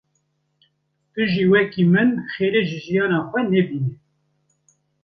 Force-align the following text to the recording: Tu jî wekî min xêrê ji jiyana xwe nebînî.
Tu 1.13 1.21
jî 1.33 1.43
wekî 1.51 1.83
min 1.93 2.09
xêrê 2.33 2.61
ji 2.69 2.77
jiyana 2.85 3.19
xwe 3.29 3.41
nebînî. 3.53 3.93